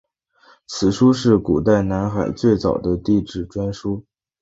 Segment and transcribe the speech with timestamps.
[0.65, 4.03] 此书是古代南海最早的地志专书。